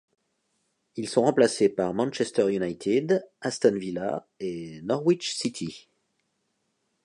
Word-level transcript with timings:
Ils 0.95 1.07
sont 1.07 1.21
remplacés 1.21 1.69
par 1.69 1.93
Manchester 1.93 2.51
United, 2.51 3.23
Aston 3.41 3.75
Villa 3.77 4.25
et 4.39 4.81
Norwich 4.81 5.35
City. 5.35 5.89